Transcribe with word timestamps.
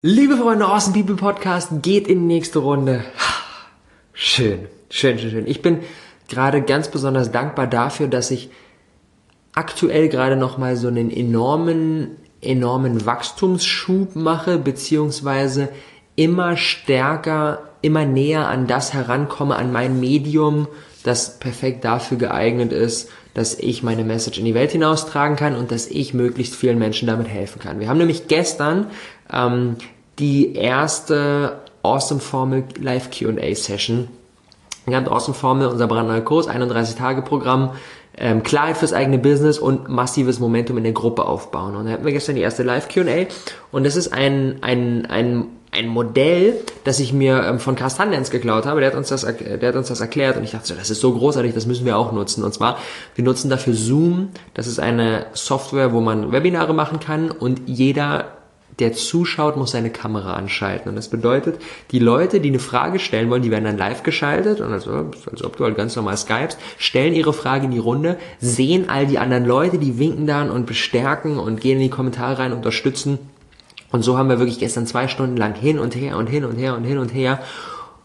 Liebe 0.00 0.36
Freunde, 0.36 0.66
Awesome 0.66 0.94
People 0.94 1.16
Podcast 1.16 1.82
geht 1.82 2.06
in 2.06 2.20
die 2.20 2.34
nächste 2.34 2.60
Runde. 2.60 3.02
Schön, 4.12 4.68
schön, 4.90 5.18
schön, 5.18 5.30
schön. 5.32 5.46
Ich 5.48 5.60
bin 5.60 5.80
gerade 6.28 6.62
ganz 6.62 6.86
besonders 6.86 7.32
dankbar 7.32 7.66
dafür, 7.66 8.06
dass 8.06 8.30
ich 8.30 8.48
aktuell 9.54 10.08
gerade 10.08 10.36
nochmal 10.36 10.76
so 10.76 10.86
einen 10.86 11.10
enormen, 11.10 12.12
enormen 12.40 13.06
Wachstumsschub 13.06 14.14
mache, 14.14 14.58
beziehungsweise 14.58 15.68
immer 16.14 16.56
stärker, 16.56 17.68
immer 17.82 18.04
näher 18.04 18.46
an 18.46 18.68
das 18.68 18.94
herankomme, 18.94 19.56
an 19.56 19.72
mein 19.72 19.98
Medium, 19.98 20.68
das 21.02 21.40
perfekt 21.40 21.84
dafür 21.84 22.18
geeignet 22.18 22.72
ist, 22.72 23.10
dass 23.38 23.56
ich 23.56 23.84
meine 23.84 24.02
Message 24.02 24.40
in 24.40 24.44
die 24.44 24.54
Welt 24.54 24.72
hinaustragen 24.72 25.36
kann 25.36 25.54
und 25.54 25.70
dass 25.70 25.86
ich 25.86 26.12
möglichst 26.12 26.56
vielen 26.56 26.76
Menschen 26.76 27.06
damit 27.06 27.28
helfen 27.28 27.60
kann. 27.60 27.78
Wir 27.78 27.88
haben 27.88 27.98
nämlich 27.98 28.26
gestern 28.26 28.88
ähm, 29.32 29.76
die 30.18 30.56
erste 30.56 31.60
Awesome 31.84 32.18
Formel 32.18 32.64
Live 32.80 33.10
Q&A 33.16 33.54
Session. 33.54 34.08
Ganz 34.86 35.08
Awesome 35.08 35.36
Formel, 35.36 35.68
unser 35.68 35.86
brandneuer 35.86 36.22
Kurs, 36.22 36.48
31 36.48 36.96
Tage 36.96 37.22
Programm, 37.22 37.74
ähm, 38.16 38.42
Klarheit 38.42 38.76
fürs 38.76 38.92
eigene 38.92 39.18
Business 39.18 39.60
und 39.60 39.88
massives 39.88 40.40
Momentum 40.40 40.76
in 40.76 40.82
der 40.82 40.92
Gruppe 40.92 41.24
aufbauen. 41.24 41.76
Und 41.76 41.86
da 41.86 41.92
hatten 41.92 42.04
wir 42.04 42.12
gestern 42.12 42.34
die 42.34 42.40
erste 42.40 42.64
Live 42.64 42.88
Q&A 42.92 43.26
und 43.70 43.84
das 43.86 43.94
ist 43.94 44.12
ein, 44.12 44.56
ein, 44.62 45.06
ein 45.06 45.44
ein 45.78 45.88
Modell, 45.88 46.60
das 46.84 46.98
ich 46.98 47.12
mir 47.12 47.44
ähm, 47.44 47.60
von 47.60 47.76
Carsten 47.76 48.10
Lenz 48.10 48.30
geklaut 48.30 48.66
habe. 48.66 48.80
Der 48.80 48.90
hat 48.90 48.96
uns 48.96 49.08
das, 49.08 49.22
der 49.22 49.68
hat 49.68 49.76
uns 49.76 49.88
das 49.88 50.00
erklärt 50.00 50.36
und 50.36 50.44
ich 50.44 50.50
dachte, 50.50 50.66
so, 50.66 50.74
das 50.74 50.90
ist 50.90 51.00
so 51.00 51.12
großartig, 51.12 51.54
das 51.54 51.66
müssen 51.66 51.86
wir 51.86 51.96
auch 51.96 52.12
nutzen. 52.12 52.42
Und 52.42 52.52
zwar, 52.52 52.78
wir 53.14 53.24
nutzen 53.24 53.48
dafür 53.48 53.74
Zoom. 53.74 54.30
Das 54.54 54.66
ist 54.66 54.80
eine 54.80 55.26
Software, 55.32 55.92
wo 55.92 56.00
man 56.00 56.32
Webinare 56.32 56.74
machen 56.74 57.00
kann 57.00 57.30
und 57.30 57.62
jeder 57.66 58.32
der 58.78 58.92
zuschaut, 58.92 59.56
muss 59.56 59.72
seine 59.72 59.90
Kamera 59.90 60.34
anschalten. 60.34 60.88
Und 60.88 60.94
das 60.94 61.08
bedeutet, 61.08 61.60
die 61.90 61.98
Leute, 61.98 62.38
die 62.38 62.50
eine 62.50 62.60
Frage 62.60 63.00
stellen 63.00 63.28
wollen, 63.28 63.42
die 63.42 63.50
werden 63.50 63.64
dann 63.64 63.76
live 63.76 64.04
geschaltet 64.04 64.60
und 64.60 64.72
also, 64.72 65.10
als 65.28 65.42
ob 65.42 65.56
du 65.56 65.64
halt 65.64 65.76
ganz 65.76 65.96
normal 65.96 66.16
skypst, 66.16 66.58
stellen 66.76 67.14
ihre 67.14 67.32
Frage 67.32 67.64
in 67.64 67.72
die 67.72 67.78
Runde, 67.78 68.18
sehen 68.38 68.88
all 68.88 69.06
die 69.06 69.18
anderen 69.18 69.46
Leute, 69.46 69.78
die 69.78 69.98
winken 69.98 70.28
dann 70.28 70.48
und 70.48 70.66
bestärken 70.66 71.38
und 71.40 71.60
gehen 71.60 71.78
in 71.78 71.84
die 71.84 71.90
Kommentare 71.90 72.38
rein, 72.38 72.52
unterstützen 72.52 73.18
und 73.90 74.02
so 74.02 74.18
haben 74.18 74.28
wir 74.28 74.38
wirklich 74.38 74.58
gestern 74.58 74.86
zwei 74.86 75.08
Stunden 75.08 75.36
lang 75.36 75.54
hin 75.54 75.78
und 75.78 75.96
her 75.96 76.16
und 76.16 76.26
hin 76.26 76.44
und 76.44 76.56
her 76.56 76.74
und 76.74 76.84
hin 76.84 76.98
und 76.98 77.14
her. 77.14 77.40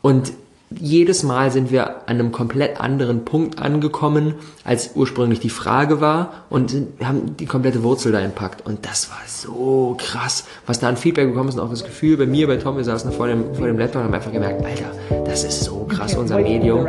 Und 0.02 0.34
jedes 0.80 1.24
Mal 1.24 1.52
sind 1.52 1.72
wir 1.72 1.88
an 2.08 2.20
einem 2.20 2.32
komplett 2.32 2.80
anderen 2.80 3.26
Punkt 3.26 3.62
angekommen, 3.62 4.36
als 4.64 4.92
ursprünglich 4.96 5.40
die 5.40 5.50
Frage 5.50 6.02
war 6.02 6.46
und 6.50 6.72
sind, 6.72 7.06
haben 7.06 7.36
die 7.38 7.46
komplette 7.46 7.84
Wurzel 7.84 8.12
da 8.12 8.20
entpackt. 8.20 8.66
Und 8.66 8.86
das 8.86 9.10
war 9.10 9.22
so 9.28 9.96
krass, 9.98 10.46
was 10.66 10.80
da 10.80 10.90
an 10.90 10.98
Feedback 10.98 11.28
gekommen 11.28 11.50
ist 11.50 11.56
und 11.56 11.62
auch 11.62 11.70
das 11.70 11.84
Gefühl 11.84 12.18
bei 12.18 12.26
mir, 12.26 12.48
bei 12.48 12.58
Tom, 12.58 12.78
wir 12.78 12.84
saßen 12.84 13.12
vor 13.12 13.28
dem, 13.28 13.54
vor 13.56 13.68
dem 13.68 13.78
Laptop 13.78 14.02
und 14.02 14.08
haben 14.08 14.14
einfach 14.14 14.32
gemerkt, 14.32 14.64
Alter, 14.66 15.24
das 15.26 15.44
ist 15.44 15.64
so 15.64 15.86
krass, 15.90 16.16
unser 16.16 16.40
Medium. 16.40 16.88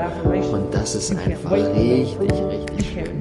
Und 0.52 0.72
das 0.72 0.94
ist 0.94 1.10
einfach 1.16 1.52
richtig, 1.52 2.16
richtig 2.20 2.86
schön. 2.92 3.20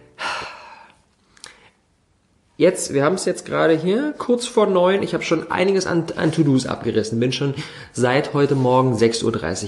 Jetzt, 2.61 2.93
wir 2.93 3.03
haben 3.03 3.15
es 3.15 3.25
jetzt 3.25 3.47
gerade 3.47 3.73
hier, 3.75 4.13
kurz 4.19 4.45
vor 4.45 4.67
neun. 4.67 5.01
Ich 5.01 5.15
habe 5.15 5.23
schon 5.23 5.49
einiges 5.49 5.87
an, 5.87 6.03
an 6.15 6.31
To-Dos 6.31 6.67
abgerissen. 6.67 7.19
Bin 7.19 7.31
schon 7.31 7.55
seit 7.91 8.35
heute 8.35 8.53
Morgen 8.53 8.93
6.30 8.93 9.23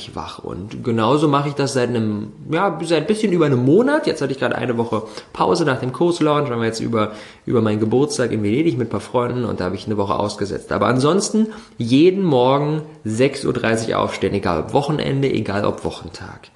Uhr 0.09 0.15
wach. 0.15 0.37
Und 0.37 0.83
genauso 0.83 1.27
mache 1.27 1.49
ich 1.49 1.55
das 1.55 1.73
seit 1.73 1.89
einem, 1.89 2.33
ja, 2.51 2.79
seit 2.83 3.01
ein 3.01 3.07
bisschen 3.07 3.31
über 3.31 3.47
einem 3.47 3.65
Monat. 3.65 4.05
Jetzt 4.05 4.21
hatte 4.21 4.31
ich 4.31 4.37
gerade 4.37 4.55
eine 4.55 4.77
Woche 4.77 5.07
Pause 5.33 5.65
nach 5.65 5.79
dem 5.79 5.91
Kurslaunch. 5.91 6.51
Waren 6.51 6.59
wir 6.59 6.67
jetzt 6.67 6.81
über, 6.81 7.13
über 7.47 7.63
meinen 7.63 7.79
Geburtstag 7.79 8.31
in 8.31 8.43
Venedig 8.43 8.77
mit 8.77 8.89
ein 8.89 8.91
paar 8.91 8.99
Freunden 8.99 9.43
und 9.43 9.59
da 9.59 9.65
habe 9.65 9.75
ich 9.75 9.87
eine 9.87 9.97
Woche 9.97 10.13
ausgesetzt. 10.13 10.71
Aber 10.71 10.85
ansonsten 10.85 11.47
jeden 11.79 12.21
Morgen 12.21 12.83
6.30 13.07 13.89
Uhr 13.89 13.99
aufstehen. 14.01 14.35
Egal 14.35 14.59
ob 14.59 14.73
Wochenende, 14.73 15.31
egal 15.31 15.65
ob 15.65 15.83
Wochentag. 15.83 16.51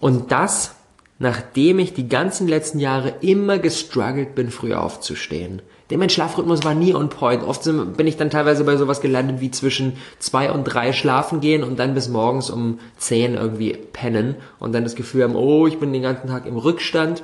Und 0.00 0.32
das 0.32 0.77
nachdem 1.18 1.78
ich 1.78 1.94
die 1.94 2.08
ganzen 2.08 2.46
letzten 2.48 2.78
Jahre 2.78 3.14
immer 3.20 3.58
gestruggelt 3.58 4.34
bin, 4.34 4.50
früh 4.50 4.74
aufzustehen. 4.74 5.62
Denn 5.90 5.98
mein 5.98 6.10
Schlafrhythmus 6.10 6.64
war 6.64 6.74
nie 6.74 6.94
on 6.94 7.08
point. 7.08 7.42
Oft 7.42 7.64
bin 7.64 8.06
ich 8.06 8.16
dann 8.16 8.30
teilweise 8.30 8.64
bei 8.64 8.76
sowas 8.76 9.00
gelandet 9.00 9.40
wie 9.40 9.50
zwischen 9.50 9.94
zwei 10.18 10.52
und 10.52 10.64
drei 10.64 10.92
schlafen 10.92 11.40
gehen 11.40 11.64
und 11.64 11.78
dann 11.78 11.94
bis 11.94 12.08
morgens 12.08 12.50
um 12.50 12.78
zehn 12.98 13.34
irgendwie 13.34 13.72
pennen 13.72 14.36
und 14.58 14.74
dann 14.74 14.84
das 14.84 14.96
Gefühl 14.96 15.24
haben, 15.24 15.34
oh, 15.36 15.66
ich 15.66 15.78
bin 15.78 15.92
den 15.92 16.02
ganzen 16.02 16.28
Tag 16.28 16.46
im 16.46 16.58
Rückstand. 16.58 17.22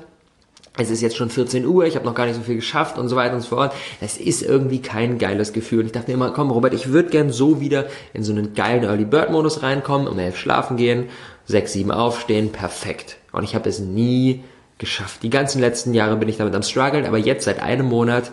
Es 0.77 0.91
ist 0.91 1.03
jetzt 1.03 1.17
schon 1.17 1.31
14 1.31 1.67
Uhr, 1.67 1.85
ich 1.85 1.95
habe 1.95 2.05
noch 2.05 2.17
gar 2.17 2.27
nicht 2.27 2.35
so 2.35 2.43
viel 2.43 2.57
geschafft 2.57 2.99
und 2.99 3.09
so 3.09 3.15
weiter 3.15 3.35
und 3.35 3.43
so 3.43 3.55
fort. 3.55 3.73
Das 4.01 4.17
ist 4.17 4.43
irgendwie 4.43 4.81
kein 4.81 5.19
geiles 5.19 5.53
Gefühl. 5.53 5.81
Und 5.81 5.87
ich 5.87 5.93
dachte 5.93 6.09
mir 6.09 6.15
immer, 6.15 6.33
komm 6.33 6.51
Robert, 6.51 6.75
ich 6.75 6.91
würde 6.91 7.11
gern 7.11 7.31
so 7.31 7.61
wieder 7.61 7.87
in 8.13 8.25
so 8.25 8.33
einen 8.33 8.55
geilen 8.55 8.83
Early 8.83 9.05
Bird 9.05 9.31
Modus 9.31 9.63
reinkommen, 9.63 10.09
um 10.09 10.19
elf 10.19 10.37
schlafen 10.37 10.77
gehen, 10.77 11.11
sechs, 11.47 11.73
sieben 11.73 11.91
aufstehen, 11.91 12.53
perfekt. 12.53 13.17
Und 13.33 13.45
ich 13.45 13.55
habe 13.55 13.69
es 13.69 13.79
nie 13.81 14.45
geschafft. 14.79 15.23
Die 15.23 15.31
ganzen 15.31 15.61
letzten 15.61 15.95
Jahre 15.95 16.17
bin 16.17 16.29
ich 16.29 16.37
damit 16.37 16.55
am 16.55 16.63
struggeln, 16.63 17.07
aber 17.07 17.19
jetzt 17.19 17.45
seit 17.45 17.61
einem 17.61 17.87
Monat 17.87 18.31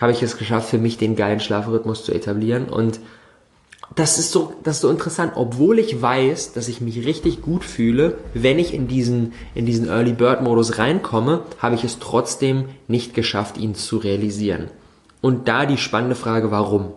habe 0.00 0.12
ich 0.12 0.22
es 0.22 0.36
geschafft, 0.36 0.68
für 0.68 0.78
mich 0.78 0.98
den 0.98 1.16
geilen 1.16 1.40
Schlafrhythmus 1.40 2.04
zu 2.04 2.12
etablieren 2.12 2.68
und 2.68 3.00
das 3.94 4.18
ist 4.18 4.32
so, 4.32 4.54
das 4.64 4.76
ist 4.76 4.82
so 4.82 4.90
interessant, 4.90 5.32
obwohl 5.36 5.78
ich 5.78 6.00
weiß, 6.00 6.52
dass 6.52 6.68
ich 6.68 6.80
mich 6.80 7.06
richtig 7.06 7.42
gut 7.42 7.64
fühle, 7.64 8.18
wenn 8.32 8.58
ich 8.58 8.74
in 8.74 8.88
diesen, 8.88 9.34
in 9.54 9.66
diesen 9.66 9.88
Early 9.88 10.14
Bird 10.14 10.42
Modus 10.42 10.78
reinkomme, 10.78 11.42
habe 11.58 11.74
ich 11.74 11.84
es 11.84 11.98
trotzdem 12.00 12.64
nicht 12.88 13.14
geschafft, 13.14 13.56
ihn 13.56 13.74
zu 13.74 13.98
realisieren. 13.98 14.70
Und 15.20 15.48
da 15.48 15.64
die 15.64 15.78
spannende 15.78 16.16
Frage, 16.16 16.50
warum? 16.50 16.92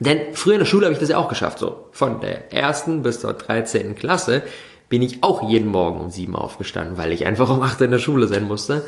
Denn 0.00 0.34
früher 0.34 0.54
in 0.54 0.60
der 0.60 0.66
Schule 0.66 0.86
habe 0.86 0.94
ich 0.94 1.00
das 1.00 1.08
ja 1.08 1.18
auch 1.18 1.28
geschafft, 1.28 1.58
so. 1.58 1.88
Von 1.92 2.20
der 2.20 2.52
ersten 2.52 3.02
bis 3.02 3.20
zur 3.20 3.32
13. 3.32 3.94
Klasse 3.94 4.42
bin 4.88 5.02
ich 5.02 5.22
auch 5.22 5.48
jeden 5.48 5.68
Morgen 5.68 6.00
um 6.00 6.10
sieben 6.10 6.36
aufgestanden, 6.36 6.98
weil 6.98 7.12
ich 7.12 7.26
einfach 7.26 7.48
um 7.50 7.62
acht 7.62 7.80
in 7.80 7.90
der 7.90 7.98
Schule 7.98 8.26
sein 8.26 8.44
musste. 8.44 8.84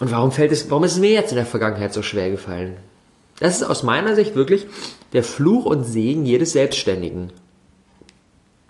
Und 0.00 0.10
warum 0.12 0.32
fällt 0.32 0.52
es, 0.52 0.70
warum 0.70 0.84
ist 0.84 0.92
es 0.92 0.98
mir 0.98 1.10
jetzt 1.10 1.30
in 1.30 1.36
der 1.36 1.46
Vergangenheit 1.46 1.92
so 1.92 2.02
schwer 2.02 2.30
gefallen? 2.30 2.76
Das 3.40 3.56
ist 3.56 3.62
aus 3.64 3.82
meiner 3.82 4.14
Sicht 4.14 4.34
wirklich 4.34 4.66
der 5.12 5.22
Fluch 5.22 5.64
und 5.64 5.84
Segen 5.84 6.24
jedes 6.24 6.52
Selbstständigen. 6.52 7.32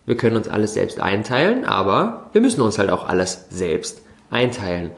Wir 0.07 0.17
können 0.17 0.37
uns 0.37 0.49
alles 0.49 0.75
selbst 0.75 1.01
einteilen, 1.01 1.65
aber 1.65 2.31
wir 2.33 2.41
müssen 2.41 2.63
uns 2.63 2.79
halt 2.79 2.91
auch 2.91 3.07
alles 3.07 3.47
selbst 3.51 4.01
einteilen. 4.31 4.91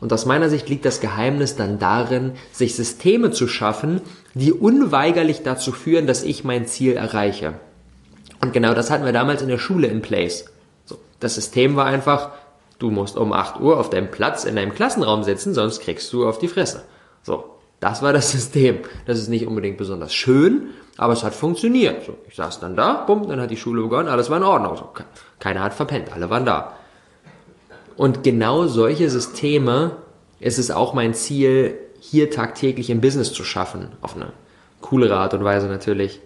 Und 0.00 0.12
aus 0.12 0.26
meiner 0.26 0.48
Sicht 0.48 0.68
liegt 0.68 0.84
das 0.84 1.00
Geheimnis 1.00 1.56
dann 1.56 1.78
darin, 1.78 2.32
sich 2.52 2.76
Systeme 2.76 3.30
zu 3.30 3.48
schaffen, 3.48 4.00
die 4.34 4.52
unweigerlich 4.52 5.42
dazu 5.42 5.72
führen, 5.72 6.06
dass 6.06 6.22
ich 6.22 6.44
mein 6.44 6.66
Ziel 6.66 6.94
erreiche. 6.94 7.54
Und 8.40 8.52
genau 8.52 8.74
das 8.74 8.90
hatten 8.90 9.04
wir 9.04 9.12
damals 9.12 9.42
in 9.42 9.48
der 9.48 9.58
Schule 9.58 9.88
in 9.88 10.02
place. 10.02 10.44
So, 10.84 10.98
das 11.20 11.34
System 11.34 11.76
war 11.76 11.86
einfach, 11.86 12.30
du 12.78 12.90
musst 12.90 13.16
um 13.16 13.32
8 13.32 13.60
Uhr 13.60 13.78
auf 13.78 13.90
deinem 13.90 14.10
Platz 14.10 14.44
in 14.44 14.56
deinem 14.56 14.74
Klassenraum 14.74 15.24
sitzen, 15.24 15.54
sonst 15.54 15.80
kriegst 15.80 16.12
du 16.12 16.28
auf 16.28 16.38
die 16.38 16.48
Fresse. 16.48 16.84
So, 17.22 17.44
das 17.80 18.02
war 18.02 18.12
das 18.12 18.30
System. 18.32 18.78
Das 19.06 19.18
ist 19.18 19.28
nicht 19.28 19.46
unbedingt 19.46 19.78
besonders 19.78 20.14
schön, 20.14 20.68
aber 20.96 21.12
es 21.12 21.24
hat 21.24 21.34
funktioniert. 21.34 22.04
So, 22.04 22.16
ich 22.28 22.36
saß 22.36 22.60
dann 22.60 22.76
da, 22.76 23.04
bumm, 23.06 23.28
dann 23.28 23.40
hat 23.40 23.50
die 23.50 23.56
Schule 23.56 23.82
begonnen, 23.82 24.08
alles 24.08 24.30
war 24.30 24.36
in 24.36 24.44
Ordnung. 24.44 24.76
So, 24.76 24.88
keiner 25.40 25.62
hat 25.62 25.74
verpennt, 25.74 26.12
alle 26.12 26.30
waren 26.30 26.44
da. 26.44 26.74
Und 27.96 28.22
genau 28.22 28.66
solche 28.68 29.10
Systeme 29.10 29.96
ist 30.38 30.58
es 30.58 30.70
auch 30.70 30.94
mein 30.94 31.14
Ziel, 31.14 31.76
hier 32.00 32.30
tagtäglich 32.30 32.90
im 32.90 33.00
Business 33.00 33.32
zu 33.32 33.44
schaffen. 33.44 33.88
Auf 34.00 34.16
eine 34.16 34.32
coolere 34.80 35.16
Art 35.16 35.34
und 35.34 35.44
Weise 35.44 35.66
natürlich. 35.66 36.20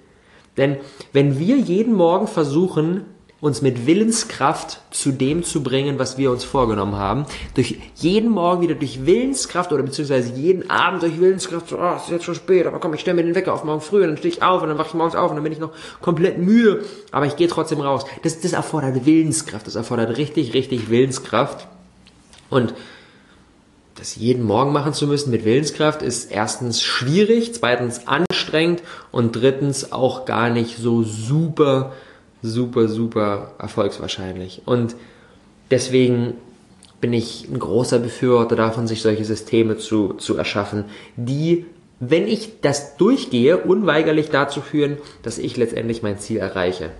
Denn 0.56 0.76
wenn 1.12 1.38
wir 1.38 1.56
jeden 1.56 1.94
Morgen 1.94 2.26
versuchen, 2.26 3.04
uns 3.42 3.60
mit 3.60 3.88
Willenskraft 3.88 4.80
zu 4.92 5.10
dem 5.10 5.42
zu 5.42 5.64
bringen, 5.64 5.98
was 5.98 6.16
wir 6.16 6.30
uns 6.30 6.44
vorgenommen 6.44 6.94
haben, 6.94 7.26
durch 7.54 7.76
jeden 7.96 8.30
Morgen 8.30 8.62
wieder 8.62 8.76
durch 8.76 9.04
Willenskraft 9.04 9.72
oder 9.72 9.82
beziehungsweise 9.82 10.32
jeden 10.34 10.70
Abend 10.70 11.02
durch 11.02 11.18
Willenskraft, 11.18 11.70
so, 11.70 11.76
oh, 11.76 11.94
es 11.96 12.04
ist 12.04 12.10
jetzt 12.10 12.24
schon 12.24 12.36
spät, 12.36 12.66
aber 12.66 12.78
komm, 12.78 12.94
ich 12.94 13.00
stelle 13.00 13.16
mir 13.16 13.24
den 13.24 13.34
Wecker 13.34 13.52
auf 13.52 13.64
morgen 13.64 13.80
früh 13.80 14.02
und 14.02 14.10
dann 14.10 14.16
stehe 14.16 14.32
ich 14.32 14.44
auf 14.44 14.62
und 14.62 14.68
dann 14.68 14.78
wache 14.78 14.88
ich 14.88 14.94
morgens 14.94 15.16
auf 15.16 15.30
und 15.30 15.36
dann 15.36 15.42
bin 15.42 15.52
ich 15.52 15.58
noch 15.58 15.72
komplett 16.00 16.38
müde, 16.38 16.84
aber 17.10 17.26
ich 17.26 17.34
gehe 17.34 17.48
trotzdem 17.48 17.80
raus. 17.80 18.04
Das, 18.22 18.40
das 18.40 18.52
erfordert 18.52 19.06
Willenskraft, 19.06 19.66
das 19.66 19.74
erfordert 19.74 20.16
richtig, 20.18 20.54
richtig 20.54 20.88
Willenskraft 20.88 21.66
und 22.48 22.74
das 24.02 24.16
jeden 24.16 24.42
Morgen 24.42 24.72
machen 24.72 24.94
zu 24.94 25.06
müssen 25.06 25.30
mit 25.30 25.44
Willenskraft 25.44 26.02
ist 26.02 26.32
erstens 26.32 26.82
schwierig, 26.82 27.54
zweitens 27.54 28.08
anstrengend 28.08 28.82
und 29.12 29.36
drittens 29.36 29.92
auch 29.92 30.24
gar 30.24 30.50
nicht 30.50 30.76
so 30.76 31.04
super, 31.04 31.92
super, 32.42 32.88
super 32.88 33.52
erfolgswahrscheinlich. 33.60 34.62
Und 34.64 34.96
deswegen 35.70 36.34
bin 37.00 37.12
ich 37.12 37.46
ein 37.48 37.60
großer 37.60 38.00
Befürworter 38.00 38.56
davon, 38.56 38.88
sich 38.88 39.02
solche 39.02 39.24
Systeme 39.24 39.76
zu, 39.76 40.14
zu 40.14 40.36
erschaffen, 40.36 40.86
die, 41.14 41.66
wenn 42.00 42.26
ich 42.26 42.60
das 42.60 42.96
durchgehe, 42.96 43.56
unweigerlich 43.56 44.30
dazu 44.30 44.62
führen, 44.62 44.98
dass 45.22 45.38
ich 45.38 45.56
letztendlich 45.56 46.02
mein 46.02 46.18
Ziel 46.18 46.38
erreiche. 46.38 46.90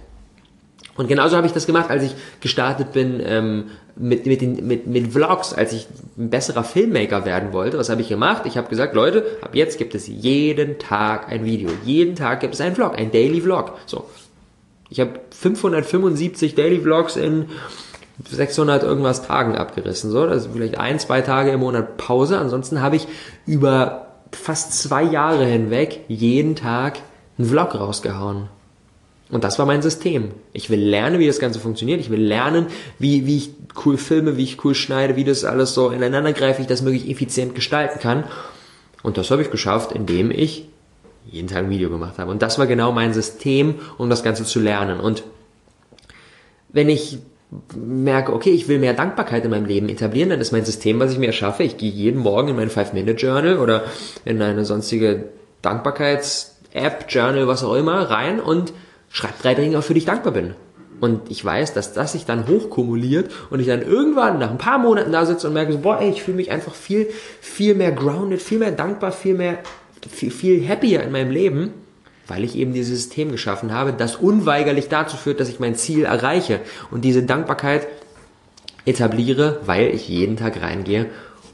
Und 0.96 1.08
genauso 1.08 1.36
habe 1.36 1.46
ich 1.46 1.52
das 1.52 1.66
gemacht, 1.66 1.88
als 1.90 2.02
ich 2.02 2.14
gestartet 2.40 2.92
bin 2.92 3.20
ähm, 3.24 3.64
mit, 3.96 4.26
mit, 4.26 4.42
den, 4.42 4.66
mit, 4.66 4.86
mit 4.86 5.12
Vlogs, 5.12 5.54
als 5.54 5.72
ich 5.72 5.86
ein 6.18 6.28
besserer 6.28 6.64
Filmmaker 6.64 7.24
werden 7.24 7.52
wollte. 7.52 7.78
Was 7.78 7.88
habe 7.88 8.02
ich 8.02 8.08
gemacht? 8.08 8.42
Ich 8.44 8.56
habe 8.56 8.68
gesagt, 8.68 8.94
Leute, 8.94 9.24
ab 9.40 9.54
jetzt 9.54 9.78
gibt 9.78 9.94
es 9.94 10.06
jeden 10.06 10.78
Tag 10.78 11.28
ein 11.28 11.44
Video. 11.44 11.70
Jeden 11.84 12.14
Tag 12.14 12.40
gibt 12.40 12.54
es 12.54 12.60
einen 12.60 12.74
Vlog, 12.74 12.98
ein 12.98 13.10
Daily 13.10 13.40
Vlog. 13.40 13.72
So. 13.86 14.04
Ich 14.90 15.00
habe 15.00 15.12
575 15.30 16.54
Daily 16.54 16.80
Vlogs 16.80 17.16
in 17.16 17.46
600 18.28 18.82
irgendwas 18.82 19.22
Tagen 19.26 19.56
abgerissen. 19.56 20.10
So, 20.10 20.26
das 20.26 20.44
ist 20.44 20.52
vielleicht 20.52 20.76
ein, 20.76 20.98
zwei 20.98 21.22
Tage 21.22 21.50
im 21.50 21.60
Monat 21.60 21.96
Pause. 21.96 22.38
Ansonsten 22.38 22.82
habe 22.82 22.96
ich 22.96 23.08
über 23.46 24.08
fast 24.30 24.78
zwei 24.78 25.02
Jahre 25.02 25.46
hinweg 25.46 26.00
jeden 26.08 26.54
Tag 26.54 26.98
einen 27.38 27.48
Vlog 27.48 27.74
rausgehauen. 27.74 28.48
Und 29.32 29.44
das 29.44 29.58
war 29.58 29.64
mein 29.64 29.80
System. 29.80 30.32
Ich 30.52 30.68
will 30.68 30.78
lernen, 30.78 31.18
wie 31.18 31.26
das 31.26 31.38
Ganze 31.38 31.58
funktioniert. 31.58 32.00
Ich 32.00 32.10
will 32.10 32.20
lernen, 32.20 32.66
wie, 32.98 33.26
wie 33.26 33.38
ich 33.38 33.50
cool 33.84 33.96
filme, 33.96 34.36
wie 34.36 34.44
ich 34.44 34.62
cool 34.62 34.74
schneide, 34.74 35.16
wie 35.16 35.24
das 35.24 35.44
alles 35.44 35.72
so 35.72 35.88
ineinander 35.88 36.34
greife, 36.34 36.58
wie 36.58 36.62
ich 36.62 36.68
das 36.68 36.82
möglichst 36.82 37.08
effizient 37.08 37.54
gestalten 37.54 37.98
kann. 37.98 38.24
Und 39.02 39.16
das 39.16 39.30
habe 39.30 39.40
ich 39.40 39.50
geschafft, 39.50 39.92
indem 39.92 40.30
ich 40.30 40.68
jeden 41.30 41.48
Tag 41.48 41.64
ein 41.64 41.70
Video 41.70 41.88
gemacht 41.88 42.18
habe. 42.18 42.30
Und 42.30 42.42
das 42.42 42.58
war 42.58 42.66
genau 42.66 42.92
mein 42.92 43.14
System, 43.14 43.76
um 43.96 44.10
das 44.10 44.22
Ganze 44.22 44.44
zu 44.44 44.60
lernen. 44.60 45.00
Und 45.00 45.22
wenn 46.68 46.90
ich 46.90 47.18
merke, 47.74 48.34
okay, 48.34 48.50
ich 48.50 48.68
will 48.68 48.78
mehr 48.78 48.92
Dankbarkeit 48.92 49.46
in 49.46 49.50
meinem 49.50 49.64
Leben 49.64 49.88
etablieren, 49.88 50.28
dann 50.28 50.42
ist 50.42 50.52
mein 50.52 50.66
System, 50.66 51.00
was 51.00 51.10
ich 51.10 51.18
mir 51.18 51.28
erschaffe. 51.28 51.62
Ich 51.62 51.78
gehe 51.78 51.90
jeden 51.90 52.20
Morgen 52.20 52.48
in 52.48 52.56
mein 52.56 52.68
Five-Minute-Journal 52.68 53.56
oder 53.58 53.84
in 54.26 54.42
eine 54.42 54.66
sonstige 54.66 55.30
Dankbarkeits-App, 55.62 57.06
Journal, 57.08 57.48
was 57.48 57.64
auch 57.64 57.76
immer, 57.76 58.10
rein 58.10 58.38
und 58.38 58.74
schreib 59.12 59.40
drei 59.40 59.54
Dinge, 59.54 59.80
für 59.82 59.94
die 59.94 59.98
ich 59.98 60.06
dankbar 60.06 60.32
bin. 60.32 60.54
Und 61.00 61.30
ich 61.30 61.44
weiß, 61.44 61.74
dass 61.74 61.92
das 61.94 62.12
sich 62.12 62.26
dann 62.26 62.46
hochkumuliert 62.46 63.30
und 63.50 63.60
ich 63.60 63.66
dann 63.66 63.82
irgendwann 63.82 64.38
nach 64.38 64.50
ein 64.50 64.58
paar 64.58 64.78
Monaten 64.78 65.10
da 65.10 65.26
sitze 65.26 65.48
und 65.48 65.54
merke, 65.54 65.72
so, 65.72 65.78
boah, 65.78 66.00
ey, 66.00 66.10
ich 66.10 66.22
fühle 66.22 66.36
mich 66.36 66.50
einfach 66.50 66.74
viel, 66.74 67.08
viel 67.40 67.74
mehr 67.74 67.90
grounded, 67.90 68.40
viel 68.40 68.58
mehr 68.58 68.70
dankbar, 68.70 69.10
viel 69.10 69.34
mehr, 69.34 69.58
viel, 70.08 70.30
viel 70.30 70.68
happier 70.68 71.02
in 71.02 71.10
meinem 71.10 71.32
Leben, 71.32 71.72
weil 72.28 72.44
ich 72.44 72.56
eben 72.56 72.72
dieses 72.72 73.02
System 73.02 73.32
geschaffen 73.32 73.72
habe, 73.72 73.92
das 73.92 74.14
unweigerlich 74.14 74.88
dazu 74.88 75.16
führt, 75.16 75.40
dass 75.40 75.48
ich 75.48 75.58
mein 75.58 75.74
Ziel 75.74 76.04
erreiche 76.04 76.60
und 76.92 77.04
diese 77.04 77.24
Dankbarkeit 77.24 77.88
etabliere, 78.84 79.60
weil 79.66 79.88
ich 79.88 80.08
jeden 80.08 80.36
Tag 80.36 80.62
reingehe 80.62 81.06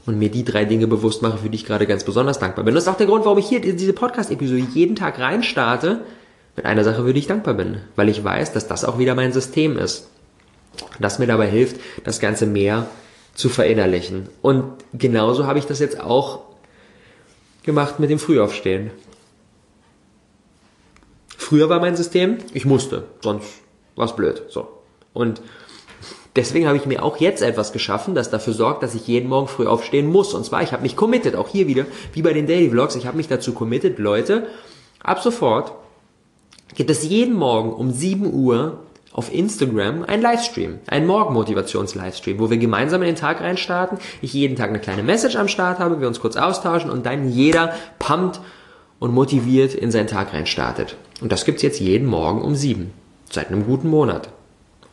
und 0.05 0.19
mir 0.19 0.29
die 0.29 0.43
drei 0.43 0.65
Dinge 0.65 0.85
bewusst 0.85 1.23
mache, 1.23 1.39
für 1.39 1.49
die 1.49 1.55
ich 1.55 1.65
gerade 1.65 1.87
ganz 1.87 2.03
besonders 2.03 2.37
dankbar 2.37 2.65
bin. 2.65 2.75
das 2.75 2.83
ist 2.83 2.87
auch 2.87 2.97
der 2.97 3.07
Grund, 3.07 3.25
warum 3.25 3.39
ich 3.39 3.47
hier 3.49 3.61
diese 3.61 3.93
Podcast-Episode 3.93 4.63
jeden 4.73 4.95
Tag 4.95 5.17
reinstarte, 5.19 6.01
mit 6.59 6.65
einer 6.65 6.83
Sache, 6.83 7.05
für 7.05 7.13
die 7.13 7.21
ich 7.21 7.27
dankbar 7.27 7.53
bin, 7.53 7.77
weil 7.95 8.09
ich 8.09 8.21
weiß, 8.21 8.51
dass 8.51 8.67
das 8.67 8.83
auch 8.83 8.99
wieder 8.99 9.15
mein 9.15 9.31
System 9.31 9.77
ist. 9.77 10.09
Das 10.99 11.17
mir 11.17 11.25
dabei 11.25 11.47
hilft, 11.47 11.77
das 12.03 12.19
Ganze 12.19 12.45
mehr 12.45 12.85
zu 13.33 13.47
verinnerlichen. 13.47 14.27
Und 14.41 14.73
genauso 14.93 15.47
habe 15.47 15.57
ich 15.57 15.65
das 15.65 15.79
jetzt 15.79 16.01
auch 16.01 16.41
gemacht 17.63 18.01
mit 18.01 18.09
dem 18.09 18.19
Frühaufstehen. 18.19 18.91
Früher 21.37 21.69
war 21.69 21.79
mein 21.79 21.95
System, 21.95 22.39
ich 22.53 22.65
musste, 22.65 23.05
sonst 23.21 23.47
war 23.95 24.07
es 24.07 24.15
blöd. 24.17 24.43
So. 24.49 24.67
Und 25.13 25.41
deswegen 26.35 26.67
habe 26.67 26.75
ich 26.75 26.85
mir 26.85 27.03
auch 27.03 27.17
jetzt 27.17 27.41
etwas 27.41 27.71
geschaffen, 27.71 28.15
das 28.15 28.29
dafür 28.29 28.53
sorgt, 28.53 28.83
dass 28.83 28.95
ich 28.95 29.07
jeden 29.07 29.29
Morgen 29.29 29.47
früh 29.47 29.65
aufstehen 29.65 30.07
muss. 30.07 30.33
Und 30.33 30.45
zwar, 30.45 30.61
ich 30.61 30.73
habe 30.73 30.83
mich 30.83 30.97
committed, 30.97 31.37
auch 31.37 31.47
hier 31.47 31.67
wieder, 31.67 31.85
wie 32.11 32.21
bei 32.21 32.33
den 32.33 32.47
Daily 32.47 32.69
Vlogs, 32.69 32.97
ich 32.97 33.07
habe 33.07 33.15
mich 33.15 33.29
dazu 33.29 33.53
committed, 33.53 33.97
Leute, 33.97 34.47
ab 35.01 35.21
sofort 35.21 35.71
gibt 36.75 36.89
es 36.89 37.03
jeden 37.03 37.35
Morgen 37.35 37.73
um 37.73 37.91
7 37.91 38.33
Uhr 38.33 38.79
auf 39.11 39.33
Instagram 39.33 40.03
ein 40.03 40.21
Livestream, 40.21 40.79
ein 40.87 41.07
Morgenmotivations-Livestream, 41.07 42.39
wo 42.39 42.49
wir 42.49 42.57
gemeinsam 42.57 43.01
in 43.01 43.07
den 43.07 43.15
Tag 43.15 43.41
reinstarten, 43.41 43.97
ich 44.21 44.33
jeden 44.33 44.55
Tag 44.55 44.69
eine 44.69 44.79
kleine 44.79 45.03
Message 45.03 45.35
am 45.35 45.47
Start 45.47 45.79
habe, 45.79 45.99
wir 45.99 46.07
uns 46.07 46.19
kurz 46.19 46.37
austauschen 46.37 46.91
und 46.91 47.05
dann 47.05 47.29
jeder 47.29 47.73
pumpt 47.97 48.39
und 48.99 49.13
motiviert 49.13 49.73
in 49.73 49.91
seinen 49.91 50.07
Tag 50.07 50.33
reinstartet. 50.33 50.95
Und 51.21 51.31
das 51.31 51.45
gibt's 51.45 51.63
jetzt 51.63 51.79
jeden 51.79 52.07
Morgen 52.07 52.41
um 52.41 52.55
7, 52.55 52.91
seit 53.29 53.47
einem 53.47 53.65
guten 53.65 53.89
Monat. 53.89 54.29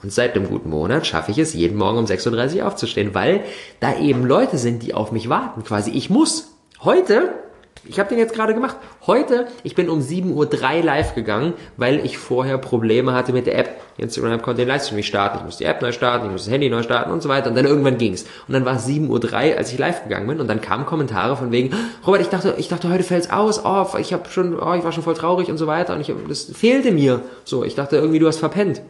Und 0.02 0.12
seit 0.12 0.34
einem 0.34 0.48
guten 0.48 0.70
Monat 0.70 1.06
schaffe 1.06 1.30
ich 1.30 1.38
es, 1.38 1.54
jeden 1.54 1.76
Morgen 1.76 1.98
um 1.98 2.04
6.30 2.04 2.58
Uhr 2.58 2.66
aufzustehen, 2.66 3.14
weil 3.14 3.44
da 3.80 3.98
eben 3.98 4.24
Leute 4.24 4.58
sind, 4.58 4.82
die 4.82 4.94
auf 4.94 5.10
mich 5.10 5.28
warten. 5.28 5.64
Quasi, 5.64 5.90
ich 5.90 6.10
muss. 6.10 6.52
Heute 6.82 7.32
ich 7.88 7.98
habe 7.98 8.08
den 8.08 8.18
jetzt 8.18 8.34
gerade 8.34 8.54
gemacht. 8.54 8.76
Heute, 9.06 9.46
ich 9.62 9.74
bin 9.74 9.88
um 9.88 10.00
7.03 10.00 10.30
Uhr 10.32 10.84
live 10.84 11.14
gegangen, 11.14 11.54
weil 11.76 12.04
ich 12.04 12.18
vorher 12.18 12.58
Probleme 12.58 13.12
hatte 13.12 13.32
mit 13.32 13.46
der 13.46 13.58
App. 13.58 13.80
Instagram 13.98 14.42
konnte 14.42 14.62
den 14.62 14.68
Livestream 14.68 14.96
nicht 14.96 15.06
starten. 15.06 15.38
Ich 15.38 15.44
musste 15.44 15.64
die 15.64 15.70
App 15.70 15.80
neu 15.80 15.92
starten, 15.92 16.26
ich 16.26 16.32
musste 16.32 16.48
das 16.48 16.54
Handy 16.54 16.68
neu 16.68 16.82
starten 16.82 17.10
und 17.10 17.22
so 17.22 17.28
weiter. 17.28 17.48
Und 17.50 17.56
dann 17.56 17.66
irgendwann 17.66 17.98
ging's. 17.98 18.26
Und 18.46 18.54
dann 18.54 18.64
war 18.64 18.76
es 18.76 18.86
7.03 18.86 19.52
Uhr, 19.52 19.58
als 19.58 19.72
ich 19.72 19.78
live 19.78 20.04
gegangen 20.04 20.26
bin. 20.26 20.40
Und 20.40 20.48
dann 20.48 20.60
kamen 20.60 20.86
Kommentare 20.86 21.36
von 21.36 21.50
wegen, 21.52 21.74
Robert, 22.06 22.20
ich 22.20 22.28
dachte, 22.28 22.54
ich 22.58 22.68
dachte, 22.68 22.90
heute 22.90 23.04
fällt's 23.04 23.30
aus. 23.30 23.64
Oh, 23.64 23.86
ich 23.98 24.12
habe 24.12 24.28
schon, 24.28 24.58
oh, 24.58 24.74
ich 24.74 24.84
war 24.84 24.92
schon 24.92 25.02
voll 25.02 25.14
traurig 25.14 25.48
und 25.48 25.58
so 25.58 25.66
weiter. 25.66 25.94
Und 25.94 26.00
ich, 26.00 26.12
das 26.28 26.44
fehlte 26.44 26.92
mir. 26.92 27.22
So, 27.44 27.64
ich 27.64 27.74
dachte 27.74 27.96
irgendwie, 27.96 28.18
du 28.18 28.26
hast 28.26 28.38
verpennt. 28.38 28.82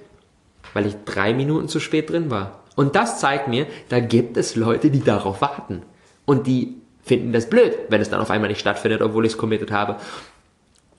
Weil 0.74 0.86
ich 0.86 0.96
drei 1.04 1.34
Minuten 1.34 1.68
zu 1.68 1.80
spät 1.80 2.10
drin 2.10 2.30
war. 2.30 2.60
Und 2.74 2.96
das 2.96 3.20
zeigt 3.20 3.48
mir, 3.48 3.66
da 3.88 4.00
gibt 4.00 4.36
es 4.36 4.56
Leute, 4.56 4.90
die 4.90 5.02
darauf 5.02 5.40
warten. 5.40 5.82
Und 6.26 6.46
die 6.46 6.74
finden 7.06 7.32
das 7.32 7.48
blöd, 7.48 7.78
wenn 7.88 8.00
es 8.00 8.10
dann 8.10 8.20
auf 8.20 8.30
einmal 8.30 8.50
nicht 8.50 8.60
stattfindet, 8.60 9.00
obwohl 9.00 9.24
ich 9.24 9.32
es 9.32 9.38
committed 9.38 9.70
habe. 9.70 9.96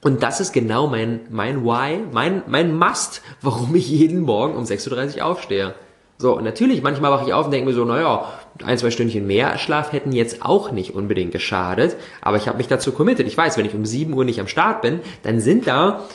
Und 0.01 0.23
das 0.23 0.39
ist 0.39 0.53
genau 0.53 0.87
mein, 0.87 1.21
mein 1.29 1.65
Why, 1.65 1.99
mein, 2.11 2.43
mein 2.47 2.75
Must, 2.75 3.21
warum 3.41 3.75
ich 3.75 3.89
jeden 3.89 4.21
Morgen 4.21 4.55
um 4.55 4.63
6.30 4.63 5.17
Uhr 5.17 5.25
aufstehe. 5.25 5.75
So, 6.19 6.39
natürlich, 6.39 6.81
manchmal 6.81 7.11
wache 7.11 7.27
ich 7.27 7.33
auf 7.33 7.45
und 7.45 7.51
denke 7.51 7.69
mir 7.69 7.75
so, 7.75 7.85
naja, 7.85 8.25
ein, 8.63 8.77
zwei 8.79 8.89
Stündchen 8.89 9.27
mehr 9.27 9.57
Schlaf 9.59 9.91
hätten 9.91 10.13
jetzt 10.13 10.43
auch 10.43 10.71
nicht 10.71 10.95
unbedingt 10.95 11.31
geschadet, 11.31 11.95
aber 12.21 12.37
ich 12.37 12.47
habe 12.47 12.57
mich 12.57 12.67
dazu 12.67 12.91
committed. 12.91 13.27
Ich 13.27 13.37
weiß, 13.37 13.55
wenn 13.57 13.65
ich 13.65 13.75
um 13.75 13.85
7 13.85 14.13
Uhr 14.13 14.25
nicht 14.25 14.39
am 14.39 14.47
Start 14.47 14.81
bin, 14.81 15.01
dann 15.21 15.39
sind 15.39 15.67
da 15.67 16.05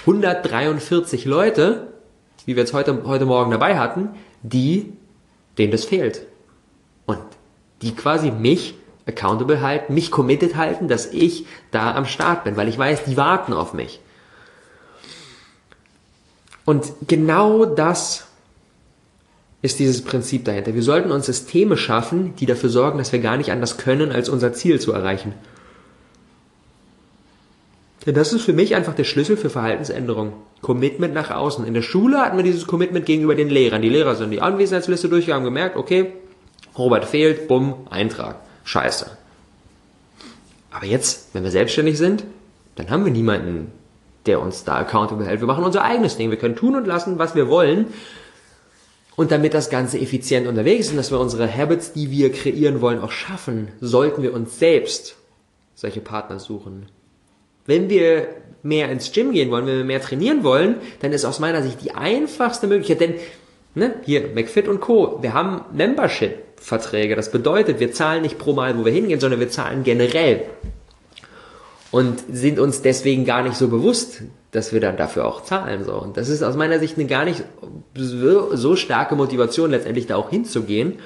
143 0.00 1.26
Leute, 1.26 1.88
wie 2.46 2.56
wir 2.56 2.62
jetzt 2.62 2.72
heute, 2.72 3.02
heute 3.04 3.26
Morgen 3.26 3.50
dabei 3.50 3.78
hatten, 3.78 4.10
die, 4.42 4.92
denen 5.58 5.72
das 5.72 5.84
fehlt. 5.84 6.26
Und 7.04 7.20
die 7.82 7.94
quasi 7.94 8.30
mich 8.30 8.76
accountable 9.06 9.60
halten, 9.60 9.94
mich 9.94 10.10
committed 10.10 10.56
halten, 10.56 10.88
dass 10.88 11.06
ich 11.06 11.46
da 11.70 11.94
am 11.94 12.06
Start 12.06 12.44
bin, 12.44 12.56
weil 12.56 12.68
ich 12.68 12.78
weiß, 12.78 13.04
die 13.04 13.16
warten 13.16 13.52
auf 13.52 13.74
mich. 13.74 14.00
Und 16.64 16.92
genau 17.06 17.66
das 17.66 18.26
ist 19.60 19.78
dieses 19.78 20.02
Prinzip 20.02 20.44
dahinter. 20.44 20.74
Wir 20.74 20.82
sollten 20.82 21.10
uns 21.10 21.26
Systeme 21.26 21.76
schaffen, 21.76 22.34
die 22.36 22.46
dafür 22.46 22.70
sorgen, 22.70 22.98
dass 22.98 23.12
wir 23.12 23.18
gar 23.18 23.36
nicht 23.36 23.50
anders 23.50 23.76
können, 23.76 24.12
als 24.12 24.28
unser 24.28 24.52
Ziel 24.52 24.80
zu 24.80 24.92
erreichen. 24.92 25.34
Denn 28.06 28.14
das 28.14 28.34
ist 28.34 28.42
für 28.42 28.52
mich 28.52 28.74
einfach 28.74 28.94
der 28.94 29.04
Schlüssel 29.04 29.38
für 29.38 29.48
Verhaltensänderung. 29.48 30.34
Commitment 30.60 31.14
nach 31.14 31.30
außen. 31.30 31.66
In 31.66 31.72
der 31.72 31.82
Schule 31.82 32.18
hatten 32.18 32.36
wir 32.36 32.44
dieses 32.44 32.66
Commitment 32.66 33.06
gegenüber 33.06 33.34
den 33.34 33.48
Lehrern. 33.48 33.80
Die 33.80 33.88
Lehrer 33.88 34.14
sind 34.14 34.30
die 34.30 34.42
Anwesenheitsliste 34.42 35.08
durchgegangen, 35.08 35.44
gemerkt, 35.44 35.76
okay, 35.76 36.12
Robert 36.76 37.06
fehlt, 37.06 37.48
bumm, 37.48 37.86
Eintrag 37.90 38.36
scheiße. 38.64 39.16
Aber 40.70 40.86
jetzt, 40.86 41.28
wenn 41.32 41.44
wir 41.44 41.50
selbstständig 41.50 41.96
sind, 41.96 42.24
dann 42.74 42.90
haben 42.90 43.04
wir 43.04 43.12
niemanden, 43.12 43.70
der 44.26 44.40
uns 44.40 44.64
da 44.64 44.76
accountable 44.76 45.26
hält. 45.26 45.40
Wir 45.40 45.46
machen 45.46 45.64
unser 45.64 45.84
eigenes 45.84 46.16
Ding. 46.16 46.30
Wir 46.30 46.38
können 46.38 46.56
tun 46.56 46.74
und 46.74 46.86
lassen, 46.86 47.18
was 47.18 47.34
wir 47.34 47.48
wollen. 47.48 47.86
Und 49.16 49.30
damit 49.30 49.54
das 49.54 49.70
Ganze 49.70 49.98
effizient 49.98 50.48
unterwegs 50.48 50.86
ist 50.86 50.90
und 50.90 50.96
dass 50.96 51.12
wir 51.12 51.20
unsere 51.20 51.52
Habits, 51.52 51.92
die 51.92 52.10
wir 52.10 52.32
kreieren 52.32 52.80
wollen, 52.80 53.00
auch 53.00 53.12
schaffen, 53.12 53.68
sollten 53.80 54.22
wir 54.22 54.34
uns 54.34 54.58
selbst 54.58 55.16
solche 55.76 56.00
Partner 56.00 56.40
suchen. 56.40 56.86
Wenn 57.66 57.88
wir 57.88 58.28
mehr 58.62 58.90
ins 58.90 59.12
Gym 59.12 59.32
gehen 59.32 59.50
wollen, 59.50 59.66
wenn 59.66 59.78
wir 59.78 59.84
mehr 59.84 60.00
trainieren 60.00 60.42
wollen, 60.42 60.76
dann 61.00 61.12
ist 61.12 61.24
aus 61.24 61.38
meiner 61.38 61.62
Sicht 61.62 61.82
die 61.82 61.94
einfachste 61.94 62.66
Möglichkeit, 62.66 63.00
denn 63.00 63.14
ne, 63.74 63.94
hier 64.04 64.28
McFit 64.34 64.68
und 64.68 64.80
Co. 64.80 65.18
Wir 65.22 65.34
haben 65.34 65.62
Membership. 65.72 66.44
Verträge. 66.64 67.14
Das 67.14 67.30
bedeutet, 67.30 67.78
wir 67.78 67.92
zahlen 67.92 68.22
nicht 68.22 68.38
pro 68.38 68.54
Mal, 68.54 68.78
wo 68.78 68.86
wir 68.86 68.92
hingehen, 68.92 69.20
sondern 69.20 69.38
wir 69.38 69.50
zahlen 69.50 69.84
generell. 69.84 70.44
Und 71.90 72.24
sind 72.32 72.58
uns 72.58 72.80
deswegen 72.80 73.26
gar 73.26 73.42
nicht 73.42 73.56
so 73.56 73.68
bewusst, 73.68 74.22
dass 74.50 74.72
wir 74.72 74.80
dann 74.80 74.96
dafür 74.96 75.26
auch 75.26 75.42
zahlen. 75.42 75.84
So. 75.84 75.92
Und 75.92 76.16
das 76.16 76.30
ist 76.30 76.42
aus 76.42 76.56
meiner 76.56 76.78
Sicht 76.78 76.96
eine 76.96 77.06
gar 77.06 77.26
nicht 77.26 77.44
so 77.94 78.76
starke 78.76 79.14
Motivation, 79.14 79.70
letztendlich 79.70 80.06
da 80.06 80.16
auch 80.16 80.30
hinzugehen, 80.30 81.00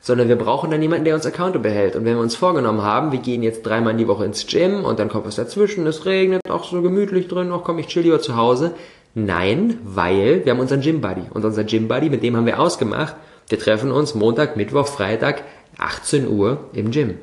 sondern 0.00 0.28
wir 0.28 0.36
brauchen 0.36 0.72
dann 0.72 0.82
jemanden, 0.82 1.04
der 1.04 1.14
uns 1.14 1.26
accountable 1.26 1.70
hält. 1.70 1.94
Und 1.94 2.04
wenn 2.04 2.16
wir 2.16 2.20
uns 2.22 2.34
vorgenommen 2.34 2.82
haben, 2.82 3.12
wir 3.12 3.20
gehen 3.20 3.44
jetzt 3.44 3.62
dreimal 3.62 3.92
in 3.92 3.98
die 3.98 4.08
Woche 4.08 4.24
ins 4.24 4.48
Gym 4.48 4.84
und 4.84 4.98
dann 4.98 5.08
kommt 5.08 5.26
was 5.26 5.36
dazwischen, 5.36 5.86
es 5.86 6.06
regnet, 6.06 6.40
auch 6.50 6.64
so 6.64 6.82
gemütlich 6.82 7.28
drin, 7.28 7.52
auch 7.52 7.62
komm, 7.62 7.78
ich 7.78 7.86
chill 7.86 8.02
lieber 8.02 8.20
zu 8.20 8.36
Hause. 8.36 8.72
Nein, 9.14 9.78
weil 9.84 10.44
wir 10.44 10.52
haben 10.52 10.60
unseren 10.60 10.80
Gym 10.80 11.00
Buddy. 11.00 11.22
Und 11.32 11.44
unser 11.44 11.64
Gym 11.64 11.88
Buddy, 11.88 12.08
mit 12.08 12.22
dem 12.22 12.36
haben 12.36 12.46
wir 12.46 12.58
ausgemacht, 12.58 13.14
wir 13.48 13.58
treffen 13.58 13.90
uns 13.90 14.14
Montag, 14.14 14.56
Mittwoch, 14.56 14.86
Freitag, 14.86 15.42
18 15.78 16.28
Uhr 16.28 16.64
im 16.72 16.90
Gym. 16.90 17.18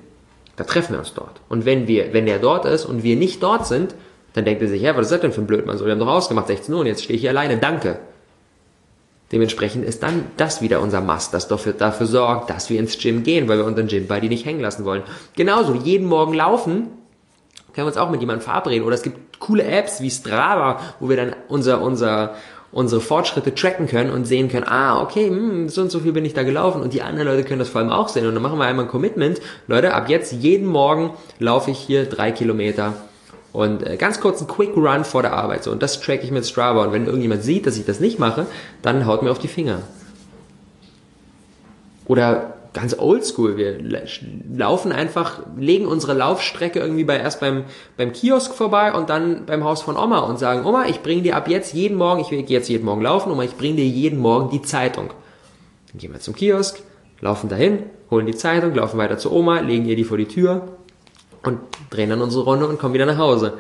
Da 0.55 0.63
treffen 0.63 0.93
wir 0.93 0.99
uns 0.99 1.13
dort. 1.13 1.41
Und 1.47 1.65
wenn 1.65 1.87
wir, 1.87 2.13
wenn 2.13 2.25
der 2.25 2.39
dort 2.39 2.65
ist 2.65 2.85
und 2.85 3.03
wir 3.03 3.15
nicht 3.15 3.41
dort 3.41 3.65
sind, 3.65 3.95
dann 4.33 4.45
denkt 4.45 4.61
er 4.61 4.67
sich, 4.67 4.81
ja, 4.81 4.95
was 4.95 5.07
ist 5.07 5.11
das 5.11 5.21
denn 5.21 5.31
für 5.31 5.41
ein 5.41 5.47
Blödmann? 5.47 5.77
So, 5.77 5.85
wir 5.85 5.91
haben 5.91 5.99
doch 5.99 6.07
ausgemacht, 6.07 6.47
16 6.47 6.73
Uhr 6.73 6.81
und 6.81 6.85
jetzt 6.85 7.03
stehe 7.03 7.15
ich 7.15 7.21
hier 7.21 7.31
alleine, 7.31 7.57
danke. 7.57 7.99
Dementsprechend 9.31 9.85
ist 9.85 10.03
dann 10.03 10.25
das 10.37 10.61
wieder 10.61 10.81
unser 10.81 11.01
Must, 11.01 11.33
das 11.33 11.47
dafür, 11.47 11.73
dafür 11.73 12.07
sorgt, 12.07 12.49
dass 12.49 12.69
wir 12.69 12.79
ins 12.79 12.97
Gym 12.97 13.23
gehen, 13.23 13.47
weil 13.47 13.57
wir 13.57 13.65
unseren 13.65 13.87
Gym 13.87 14.07
Buddy 14.07 14.27
nicht 14.27 14.45
hängen 14.45 14.61
lassen 14.61 14.85
wollen. 14.85 15.03
Genauso, 15.35 15.73
jeden 15.73 16.07
Morgen 16.07 16.33
laufen, 16.33 16.87
können 17.73 17.85
wir 17.85 17.91
uns 17.91 17.97
auch 17.97 18.09
mit 18.09 18.21
jemandem 18.21 18.43
verabreden. 18.43 18.85
Oder 18.85 18.95
es 18.95 19.03
gibt 19.03 19.39
coole 19.39 19.63
Apps 19.63 20.01
wie 20.01 20.09
Strava, 20.09 20.79
wo 20.99 21.09
wir 21.09 21.17
dann 21.17 21.35
unser, 21.47 21.81
unser, 21.81 22.35
unsere 22.71 23.01
Fortschritte 23.01 23.53
tracken 23.55 23.87
können 23.87 24.11
und 24.11 24.25
sehen 24.25 24.49
können, 24.49 24.67
ah, 24.67 25.01
okay, 25.01 25.27
hm, 25.27 25.69
so 25.69 25.81
und 25.81 25.91
so 25.91 25.99
viel 25.99 26.11
bin 26.11 26.25
ich 26.25 26.33
da 26.33 26.43
gelaufen 26.43 26.81
und 26.81 26.93
die 26.93 27.01
anderen 27.01 27.27
Leute 27.27 27.43
können 27.43 27.59
das 27.59 27.69
vor 27.69 27.81
allem 27.81 27.91
auch 27.91 28.09
sehen. 28.09 28.27
Und 28.27 28.33
dann 28.33 28.43
machen 28.43 28.59
wir 28.59 28.65
einmal 28.65 28.85
ein 28.85 28.91
Commitment. 28.91 29.39
Leute, 29.67 29.93
ab 29.93 30.09
jetzt 30.09 30.31
jeden 30.31 30.67
Morgen 30.67 31.11
laufe 31.39 31.71
ich 31.71 31.79
hier 31.79 32.05
drei 32.05 32.31
Kilometer 32.31 32.93
und 33.51 33.85
äh, 33.85 33.97
ganz 33.97 34.19
kurz 34.19 34.41
ein 34.41 34.47
Quick 34.47 34.75
Run 34.75 35.03
vor 35.03 35.21
der 35.21 35.33
Arbeit. 35.33 35.63
So, 35.63 35.71
und 35.71 35.81
das 35.81 35.99
track 35.99 36.23
ich 36.23 36.31
mit 36.31 36.45
Strava. 36.45 36.83
Und 36.83 36.93
wenn 36.93 37.05
irgendjemand 37.05 37.43
sieht, 37.43 37.65
dass 37.65 37.77
ich 37.77 37.85
das 37.85 37.99
nicht 37.99 38.19
mache, 38.19 38.45
dann 38.81 39.05
haut 39.05 39.23
mir 39.23 39.31
auf 39.31 39.39
die 39.39 39.47
Finger. 39.47 39.81
Oder 42.05 42.55
ganz 42.73 42.97
oldschool, 42.97 43.57
wir 43.57 43.79
laufen 44.55 44.91
einfach, 44.91 45.41
legen 45.57 45.87
unsere 45.87 46.13
Laufstrecke 46.13 46.79
irgendwie 46.79 47.03
bei, 47.03 47.17
erst 47.17 47.39
beim, 47.39 47.63
beim 47.97 48.13
Kiosk 48.13 48.53
vorbei 48.53 48.93
und 48.93 49.09
dann 49.09 49.45
beim 49.45 49.63
Haus 49.63 49.81
von 49.81 49.97
Oma 49.97 50.19
und 50.19 50.37
sagen, 50.37 50.65
Oma, 50.65 50.85
ich 50.87 51.01
bringe 51.01 51.23
dir 51.23 51.35
ab 51.35 51.47
jetzt 51.47 51.73
jeden 51.73 51.97
Morgen, 51.97 52.21
ich 52.21 52.29
gehe 52.29 52.43
jetzt 52.43 52.69
jeden 52.69 52.85
Morgen 52.85 53.01
laufen, 53.01 53.31
Oma, 53.31 53.43
ich 53.43 53.57
bringe 53.57 53.77
dir 53.77 53.85
jeden 53.85 54.19
Morgen 54.19 54.49
die 54.51 54.61
Zeitung. 54.61 55.09
Dann 55.91 55.99
gehen 55.99 56.13
wir 56.13 56.19
zum 56.19 56.35
Kiosk, 56.35 56.79
laufen 57.21 57.49
dahin, 57.49 57.83
holen 58.11 58.27
die 58.27 58.35
Zeitung, 58.35 58.75
laufen 58.75 58.97
weiter 58.97 59.17
zu 59.17 59.31
Oma, 59.31 59.59
legen 59.61 59.85
ihr 59.85 59.95
die 59.95 60.03
vor 60.03 60.17
die 60.17 60.27
Tür, 60.27 60.67
und 61.43 61.59
drehen 61.89 62.09
dann 62.09 62.21
unsere 62.21 62.43
Runde 62.43 62.67
und 62.67 62.79
kommen 62.79 62.93
wieder 62.93 63.05
nach 63.05 63.17
Hause. 63.17 63.57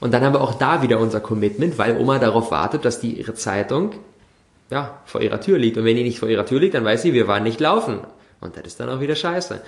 Und 0.00 0.12
dann 0.12 0.22
haben 0.22 0.34
wir 0.34 0.40
auch 0.40 0.54
da 0.54 0.82
wieder 0.82 0.98
unser 0.98 1.20
Commitment, 1.20 1.78
weil 1.78 1.96
Oma 1.98 2.18
darauf 2.18 2.50
wartet, 2.50 2.84
dass 2.84 3.00
die 3.00 3.12
ihre 3.18 3.34
Zeitung 3.34 3.92
ja, 4.70 5.00
vor 5.04 5.20
ihrer 5.20 5.40
Tür 5.40 5.58
liegt. 5.58 5.76
Und 5.76 5.84
wenn 5.84 5.96
die 5.96 6.02
nicht 6.02 6.18
vor 6.18 6.28
ihrer 6.28 6.46
Tür 6.46 6.60
liegt, 6.60 6.74
dann 6.74 6.84
weiß 6.84 7.02
sie, 7.02 7.12
wir 7.12 7.28
waren 7.28 7.42
nicht 7.42 7.60
laufen. 7.60 8.00
Und 8.40 8.56
das 8.56 8.66
ist 8.66 8.80
dann 8.80 8.88
auch 8.88 9.00
wieder 9.00 9.14
scheiße. 9.14 9.60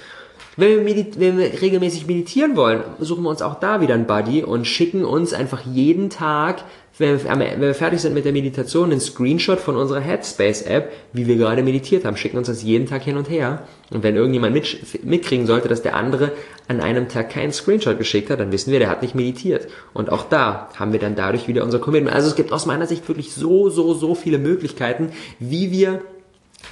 Wenn 0.56 0.84
wir, 0.84 1.06
wenn 1.16 1.38
wir 1.38 1.62
regelmäßig 1.62 2.06
meditieren 2.06 2.56
wollen, 2.56 2.82
suchen 2.98 3.22
wir 3.22 3.30
uns 3.30 3.42
auch 3.42 3.58
da 3.60 3.80
wieder 3.80 3.94
einen 3.94 4.06
Buddy 4.06 4.42
und 4.44 4.66
schicken 4.66 5.04
uns 5.04 5.32
einfach 5.32 5.62
jeden 5.64 6.10
Tag 6.10 6.64
wenn 6.98 7.24
wir, 7.24 7.38
wenn 7.38 7.60
wir 7.60 7.74
fertig 7.74 8.00
sind 8.00 8.12
mit 8.12 8.26
der 8.26 8.32
Meditation, 8.32 8.90
einen 8.90 9.00
Screenshot 9.00 9.58
von 9.58 9.76
unserer 9.76 10.00
Headspace-App, 10.00 10.92
wie 11.14 11.26
wir 11.26 11.36
gerade 11.36 11.62
meditiert 11.62 12.04
haben, 12.04 12.18
schicken 12.18 12.36
uns 12.36 12.48
das 12.48 12.62
jeden 12.62 12.86
Tag 12.86 13.02
hin 13.02 13.16
und 13.16 13.30
her. 13.30 13.66
Und 13.90 14.02
wenn 14.02 14.14
irgendjemand 14.14 14.52
mit, 14.52 15.04
mitkriegen 15.04 15.46
sollte, 15.46 15.68
dass 15.68 15.80
der 15.80 15.96
andere 15.96 16.32
an 16.68 16.80
einem 16.80 17.08
Tag 17.08 17.30
keinen 17.30 17.52
Screenshot 17.52 17.96
geschickt 17.96 18.28
hat, 18.28 18.40
dann 18.40 18.52
wissen 18.52 18.72
wir, 18.72 18.78
der 18.78 18.90
hat 18.90 19.00
nicht 19.00 19.14
meditiert. 19.14 19.68
Und 19.94 20.10
auch 20.10 20.28
da 20.28 20.68
haben 20.76 20.92
wir 20.92 21.00
dann 21.00 21.16
dadurch 21.16 21.48
wieder 21.48 21.64
unser 21.64 21.78
Commitment. 21.78 22.14
Also 22.14 22.28
es 22.28 22.36
gibt 22.36 22.52
aus 22.52 22.66
meiner 22.66 22.86
Sicht 22.86 23.08
wirklich 23.08 23.32
so, 23.32 23.70
so, 23.70 23.94
so 23.94 24.14
viele 24.14 24.38
Möglichkeiten, 24.38 25.12
wie 25.38 25.70
wir 25.70 26.02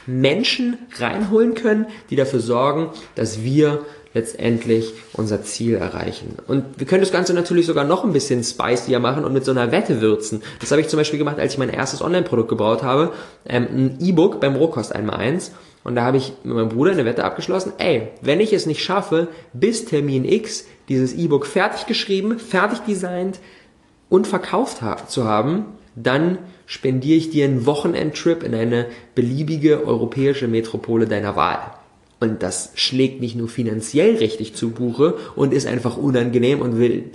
Menschen 0.07 0.79
reinholen 0.99 1.55
können, 1.55 1.87
die 2.11 2.17
dafür 2.17 2.41
sorgen, 2.41 2.91
dass 3.15 3.43
wir 3.43 3.85
letztendlich 4.13 4.93
unser 5.13 5.43
Ziel 5.43 5.77
erreichen. 5.77 6.37
Und 6.49 6.65
wir 6.79 6.87
können 6.87 7.03
das 7.03 7.13
Ganze 7.13 7.33
natürlich 7.33 7.67
sogar 7.67 7.85
noch 7.85 8.05
ein 8.05 8.13
bisschen 8.13 8.43
spicier 8.43 8.99
machen 8.99 9.25
und 9.25 9.33
mit 9.33 9.45
so 9.45 9.53
einer 9.53 9.71
Wette 9.71 10.01
würzen. 10.01 10.43
Das 10.59 10.73
habe 10.73 10.81
ich 10.81 10.89
zum 10.89 10.99
Beispiel 10.99 11.19
gemacht, 11.19 11.39
als 11.39 11.53
ich 11.53 11.59
mein 11.59 11.71
erstes 11.71 12.03
Online-Produkt 12.03 12.49
gebaut 12.49 12.83
habe, 12.83 13.13
ähm, 13.49 13.69
ein 13.71 13.99
E-Book 14.01 14.41
beim 14.41 14.57
Rohkost 14.57 14.95
einmal 14.95 15.17
eins. 15.17 15.53
Und 15.85 15.95
da 15.95 16.03
habe 16.03 16.17
ich 16.17 16.33
mit 16.43 16.55
meinem 16.55 16.69
Bruder 16.69 16.91
eine 16.91 17.05
Wette 17.05 17.25
abgeschlossen, 17.25 17.73
ey, 17.79 18.09
wenn 18.21 18.41
ich 18.41 18.53
es 18.53 18.67
nicht 18.67 18.83
schaffe, 18.83 19.29
bis 19.53 19.85
Termin 19.85 20.25
X 20.25 20.67
dieses 20.89 21.15
E-Book 21.15 21.47
fertig 21.47 21.87
geschrieben, 21.87 22.39
fertig 22.39 22.81
designt 22.81 23.39
und 24.09 24.27
verkauft 24.27 24.83
ha 24.83 25.07
zu 25.07 25.25
haben, 25.25 25.67
dann 25.95 26.39
spendiere 26.71 27.19
ich 27.19 27.31
dir 27.31 27.47
einen 27.47 27.67
Wochenendtrip 27.67 28.45
in 28.45 28.55
eine 28.55 28.87
beliebige 29.17 29.85
europäische 29.85 30.47
Metropole 30.47 31.09
deiner 31.09 31.35
Wahl. 31.35 31.59
Und 32.21 32.45
das 32.45 32.71
schlägt 32.77 33.21
nicht 33.21 33.35
nur 33.35 33.49
finanziell 33.49 34.15
richtig 34.19 34.55
zu 34.55 34.71
Buche 34.71 35.17
und 35.35 35.53
ist 35.53 35.67
einfach 35.67 35.97
unangenehm 35.97 36.61
und 36.61 36.79
will 36.79 37.11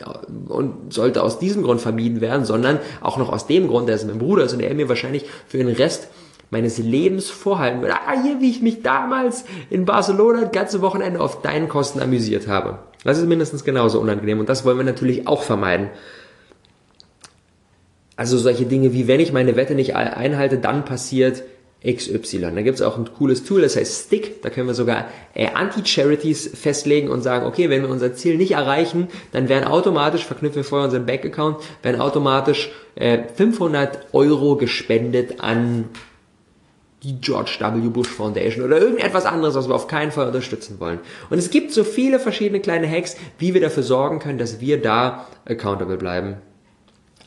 und 0.50 0.92
sollte 0.94 1.24
aus 1.24 1.40
diesem 1.40 1.64
Grund 1.64 1.80
vermieden 1.80 2.20
werden, 2.20 2.44
sondern 2.44 2.80
auch 3.00 3.18
noch 3.18 3.32
aus 3.32 3.48
dem 3.48 3.70
Grund, 3.70 3.88
dass 3.88 4.02
es 4.02 4.08
mein 4.08 4.20
Bruder 4.20 4.44
ist 4.44 4.54
und 4.54 4.60
er 4.60 4.74
mir 4.74 4.90
wahrscheinlich 4.90 5.24
für 5.48 5.58
den 5.58 5.70
Rest 5.70 6.10
meines 6.50 6.78
Lebens 6.78 7.30
vorhalten 7.30 7.80
würde. 7.80 7.94
Ah, 7.94 8.22
hier, 8.22 8.42
wie 8.42 8.50
ich 8.50 8.62
mich 8.62 8.82
damals 8.82 9.46
in 9.70 9.86
Barcelona 9.86 10.42
das 10.42 10.52
ganze 10.52 10.82
Wochenende 10.82 11.22
auf 11.22 11.42
deinen 11.42 11.70
Kosten 11.70 12.02
amüsiert 12.02 12.50
habe. 12.50 12.80
Das 13.06 13.20
ist 13.20 13.26
mindestens 13.26 13.64
genauso 13.64 14.02
unangenehm 14.02 14.42
und 14.42 14.50
das 14.50 14.66
wollen 14.66 14.78
wir 14.78 14.84
natürlich 14.84 15.30
auch 15.30 15.44
vermeiden. 15.44 15.92
Also 18.16 18.38
solche 18.38 18.66
Dinge 18.66 18.94
wie, 18.94 19.08
wenn 19.08 19.20
ich 19.20 19.34
meine 19.34 19.56
Wette 19.56 19.76
nicht 19.76 19.96
einhalte, 19.96 20.58
dann 20.58 20.86
passiert 20.86 21.44
XY. 21.86 22.40
Da 22.56 22.62
gibt 22.62 22.76
es 22.76 22.82
auch 22.82 22.98
ein 22.98 23.12
cooles 23.14 23.44
Tool, 23.44 23.62
das 23.62 23.76
heißt 23.76 24.08
Stick. 24.08 24.42
Da 24.42 24.50
können 24.50 24.68
wir 24.68 24.74
sogar 24.74 25.06
äh, 25.34 25.48
Anti-Charities 25.54 26.52
festlegen 26.56 27.10
und 27.10 27.22
sagen, 27.22 27.46
okay, 27.46 27.70
wenn 27.70 27.84
wir 27.84 27.90
unser 27.90 28.14
Ziel 28.14 28.38
nicht 28.38 28.52
erreichen, 28.54 29.08
dann 29.32 29.50
werden 29.50 29.66
automatisch, 29.66 30.26
verknüpfen 30.26 30.58
wir 30.58 30.64
vorher 30.64 30.86
unseren 30.86 31.06
Bank-Account, 31.06 31.58
werden 31.84 32.02
automatisch 32.02 32.72
äh, 32.96 33.20
500 33.36 34.14
Euro 34.14 34.56
gespendet 34.56 35.42
an 35.42 35.86
die 37.04 37.22
George 37.22 37.58
W. 37.60 37.90
Bush 37.90 38.08
Foundation 38.08 38.66
oder 38.66 38.80
irgendetwas 38.80 39.26
anderes, 39.26 39.54
was 39.54 39.68
wir 39.68 39.76
auf 39.76 39.88
keinen 39.88 40.12
Fall 40.12 40.26
unterstützen 40.26 40.80
wollen. 40.80 41.00
Und 41.30 41.38
es 41.38 41.52
gibt 41.52 41.72
so 41.72 41.84
viele 41.84 42.20
verschiedene 42.20 42.62
kleine 42.62 42.90
Hacks, 42.90 43.16
wie 43.38 43.54
wir 43.54 43.62
dafür 43.62 43.84
sorgen 43.84 44.18
können, 44.18 44.40
dass 44.40 44.60
wir 44.60 44.82
da 44.82 45.28
accountable 45.46 45.98
bleiben. 45.98 46.38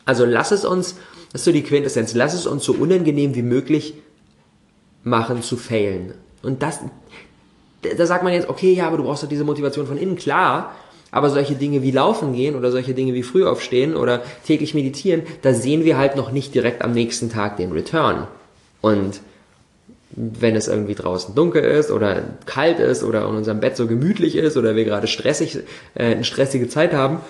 Also 0.08 0.24
lass 0.24 0.52
es 0.52 0.64
uns, 0.64 0.94
das 1.32 1.42
ist 1.42 1.44
so 1.44 1.52
die 1.52 1.62
Quintessenz, 1.62 2.14
lass 2.14 2.32
es 2.32 2.46
uns 2.46 2.64
so 2.64 2.72
unangenehm 2.72 3.34
wie 3.34 3.42
möglich 3.42 3.92
machen 5.04 5.42
zu 5.42 5.58
failen. 5.58 6.14
Und 6.42 6.62
das, 6.62 6.80
da 7.82 8.06
sagt 8.06 8.24
man 8.24 8.32
jetzt, 8.32 8.48
okay, 8.48 8.72
ja, 8.72 8.86
aber 8.86 8.96
du 8.96 9.02
brauchst 9.02 9.22
doch 9.22 9.28
diese 9.28 9.44
Motivation 9.44 9.86
von 9.86 9.98
innen, 9.98 10.16
klar. 10.16 10.74
Aber 11.10 11.28
solche 11.28 11.56
Dinge 11.56 11.82
wie 11.82 11.90
Laufen 11.90 12.32
gehen 12.32 12.56
oder 12.56 12.70
solche 12.70 12.94
Dinge 12.94 13.12
wie 13.12 13.22
früh 13.22 13.44
aufstehen 13.46 13.96
oder 13.96 14.22
täglich 14.46 14.72
meditieren, 14.72 15.24
da 15.42 15.52
sehen 15.52 15.84
wir 15.84 15.98
halt 15.98 16.16
noch 16.16 16.32
nicht 16.32 16.54
direkt 16.54 16.80
am 16.80 16.92
nächsten 16.92 17.30
Tag 17.30 17.58
den 17.58 17.72
Return. 17.72 18.26
Und 18.80 19.20
wenn 20.10 20.56
es 20.56 20.68
irgendwie 20.68 20.94
draußen 20.94 21.34
dunkel 21.34 21.62
ist 21.62 21.90
oder 21.90 22.22
kalt 22.46 22.78
ist 22.78 23.04
oder 23.04 23.28
in 23.28 23.36
unserem 23.36 23.60
Bett 23.60 23.76
so 23.76 23.86
gemütlich 23.86 24.36
ist 24.36 24.56
oder 24.56 24.74
wir 24.74 24.86
gerade 24.86 25.06
stressig, 25.06 25.58
äh, 25.94 26.12
eine 26.14 26.24
stressige 26.24 26.66
Zeit 26.66 26.94
haben, 26.94 27.20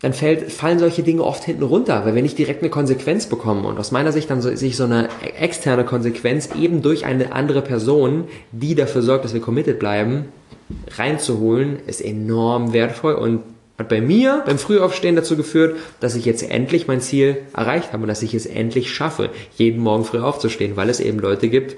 dann 0.00 0.12
fällt, 0.12 0.52
fallen 0.52 0.78
solche 0.78 1.02
Dinge 1.02 1.24
oft 1.24 1.44
hinten 1.44 1.64
runter, 1.64 2.04
weil 2.04 2.14
wir 2.14 2.22
nicht 2.22 2.38
direkt 2.38 2.62
eine 2.62 2.70
Konsequenz 2.70 3.26
bekommen. 3.26 3.64
Und 3.64 3.78
aus 3.78 3.90
meiner 3.90 4.12
Sicht 4.12 4.30
dann 4.30 4.40
so, 4.40 4.54
sich 4.54 4.76
so 4.76 4.84
eine 4.84 5.08
externe 5.38 5.84
Konsequenz 5.84 6.50
eben 6.54 6.82
durch 6.82 7.04
eine 7.04 7.32
andere 7.32 7.62
Person, 7.62 8.28
die 8.52 8.76
dafür 8.76 9.02
sorgt, 9.02 9.24
dass 9.24 9.34
wir 9.34 9.40
committed 9.40 9.80
bleiben, 9.80 10.26
reinzuholen, 10.96 11.78
ist 11.86 12.00
enorm 12.00 12.72
wertvoll 12.72 13.14
und 13.14 13.42
hat 13.76 13.88
bei 13.88 14.00
mir 14.00 14.42
beim 14.44 14.58
Frühaufstehen 14.58 15.16
dazu 15.16 15.36
geführt, 15.36 15.76
dass 16.00 16.14
ich 16.14 16.24
jetzt 16.24 16.48
endlich 16.48 16.86
mein 16.86 17.00
Ziel 17.00 17.38
erreicht 17.56 17.92
habe 17.92 18.02
und 18.02 18.08
dass 18.08 18.22
ich 18.22 18.34
es 18.34 18.46
endlich 18.46 18.92
schaffe, 18.92 19.30
jeden 19.56 19.80
Morgen 19.80 20.04
früh 20.04 20.18
aufzustehen, 20.18 20.76
weil 20.76 20.90
es 20.90 21.00
eben 21.00 21.18
Leute 21.18 21.48
gibt, 21.48 21.76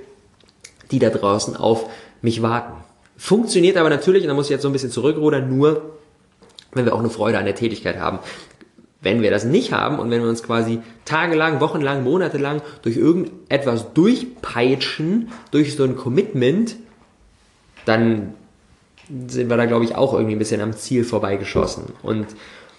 die 0.90 0.98
da 0.98 1.10
draußen 1.10 1.56
auf 1.56 1.86
mich 2.22 2.42
warten. 2.42 2.72
Funktioniert 3.16 3.76
aber 3.76 3.90
natürlich, 3.90 4.22
und 4.22 4.28
da 4.28 4.34
muss 4.34 4.46
ich 4.46 4.50
jetzt 4.50 4.62
so 4.62 4.68
ein 4.68 4.72
bisschen 4.72 4.90
zurückrudern, 4.90 5.54
nur 5.54 5.99
wenn 6.72 6.84
wir 6.84 6.94
auch 6.94 7.00
eine 7.00 7.10
Freude 7.10 7.38
an 7.38 7.44
der 7.44 7.54
Tätigkeit 7.54 7.98
haben. 7.98 8.18
Wenn 9.02 9.22
wir 9.22 9.30
das 9.30 9.44
nicht 9.44 9.72
haben 9.72 9.98
und 9.98 10.10
wenn 10.10 10.22
wir 10.22 10.28
uns 10.28 10.42
quasi 10.42 10.80
tagelang, 11.04 11.60
wochenlang, 11.60 12.04
monatelang 12.04 12.60
durch 12.82 12.96
irgendetwas 12.96 13.94
durchpeitschen, 13.94 15.30
durch 15.50 15.74
so 15.74 15.84
ein 15.84 15.96
Commitment, 15.96 16.76
dann 17.86 18.34
sind 19.28 19.48
wir 19.48 19.56
da, 19.56 19.64
glaube 19.64 19.84
ich, 19.84 19.96
auch 19.96 20.12
irgendwie 20.12 20.36
ein 20.36 20.38
bisschen 20.38 20.60
am 20.60 20.74
Ziel 20.74 21.04
vorbeigeschossen. 21.04 21.84
Und 22.02 22.26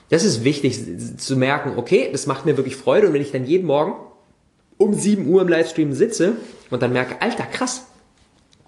das 0.10 0.24
ist 0.24 0.44
wichtig 0.44 0.80
zu 1.18 1.36
merken, 1.36 1.74
okay, 1.78 2.10
das 2.12 2.28
macht 2.28 2.46
mir 2.46 2.56
wirklich 2.56 2.76
Freude. 2.76 3.08
Und 3.08 3.14
wenn 3.14 3.22
ich 3.22 3.32
dann 3.32 3.46
jeden 3.46 3.66
Morgen 3.66 3.94
um 4.78 4.94
7 4.94 5.28
Uhr 5.28 5.42
im 5.42 5.48
Livestream 5.48 5.94
sitze 5.94 6.34
und 6.70 6.82
dann 6.82 6.94
merke, 6.94 7.22
alter, 7.22 7.44
krass, 7.44 7.88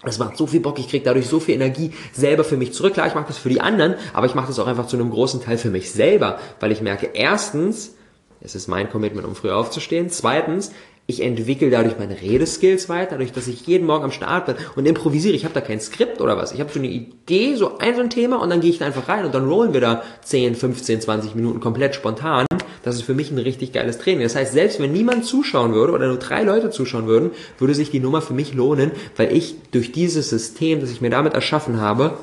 das 0.06 0.20
macht 0.20 0.38
so 0.38 0.48
viel 0.48 0.60
Bock, 0.60 0.80
ich 0.80 0.90
kriege 0.90 1.04
dadurch 1.04 1.28
so 1.28 1.40
viel 1.40 1.56
Energie 1.56 1.92
selber 2.12 2.44
für 2.44 2.58
mich 2.58 2.74
zurück. 2.74 2.94
Klar, 2.94 3.08
ich 3.08 3.16
mache 3.16 3.28
das 3.28 3.38
für 3.38 3.50
die 3.50 3.62
anderen, 3.62 3.96
aber 4.14 4.26
ich 4.26 4.36
mache 4.36 4.48
das 4.48 4.60
auch 4.60 4.68
einfach 4.68 4.88
zu 4.88 4.98
einem 4.98 5.10
großen 5.10 5.42
Teil 5.42 5.58
für 5.58 5.70
mich 5.70 5.92
selber, 5.92 6.40
weil 6.60 6.72
ich 6.72 6.82
merke, 6.82 7.10
erstens, 7.14 7.96
es 8.42 8.56
ist 8.56 8.68
mein 8.68 8.90
Commitment, 8.90 9.26
um 9.26 9.36
früh 9.36 9.52
aufzustehen. 9.52 10.10
Zweitens, 10.10 10.72
Ich 11.06 11.22
entwickle 11.22 11.70
dadurch 11.70 12.00
meine 12.00 12.22
Redeskills 12.22 12.88
weiter, 12.88 13.12
dadurch, 13.12 13.34
dass 13.34 13.48
ich 13.48 13.68
jeden 13.68 13.86
Morgen 13.86 14.06
am 14.06 14.12
Start 14.12 14.46
bin 14.46 14.56
und 14.78 14.86
improvisiere. 14.86 15.36
Ich 15.36 15.44
habe 15.44 15.54
da 15.54 15.60
kein 15.60 15.82
Skript 15.82 16.22
oder 16.22 16.38
was. 16.38 16.54
Ich 16.54 16.62
habe 16.62 16.72
so 16.72 16.80
eine 16.80 16.88
Idee, 16.88 17.56
so 17.56 17.78
ein 17.78 17.96
so 17.96 18.02
ein 18.02 18.10
Thema 18.10 18.42
und 18.42 18.50
dann 18.50 18.62
gehe 18.62 18.70
ich 18.70 18.78
da 18.78 18.86
einfach 18.86 19.10
rein 19.10 19.26
und 19.26 19.36
dann 19.36 19.50
rollen 19.50 19.74
wir 19.74 19.82
da 19.82 20.02
10, 20.24 20.56
15, 20.56 21.02
20 21.02 21.36
Minuten 21.36 21.60
komplett 21.60 21.94
spontan. 21.94 22.46
Das 22.84 22.96
ist 22.96 23.02
für 23.02 23.14
mich 23.14 23.32
ein 23.32 23.38
richtig 23.38 23.74
geiles 23.74 23.98
Training. 23.98 24.24
Das 24.24 24.36
heißt, 24.36 24.54
selbst 24.54 24.80
wenn 24.80 24.94
niemand 24.94 25.26
zuschauen 25.26 25.74
würde 25.74 25.92
oder 25.92 26.08
nur 26.08 26.20
drei 26.20 26.44
Leute 26.44 26.70
zuschauen 26.70 27.08
würden, 27.08 27.32
würde 27.58 27.76
sich 27.76 27.92
die 27.92 28.00
Nummer 28.00 28.22
für 28.22 28.34
mich 28.34 28.54
lohnen, 28.54 28.92
weil 29.18 29.36
ich 29.36 29.56
durch 29.72 29.92
dieses 29.92 30.30
System, 30.30 30.80
das 30.80 30.90
ich 30.90 31.02
mir 31.02 31.10
damit 31.10 31.34
erschaffen 31.34 31.82
habe, 31.82 32.18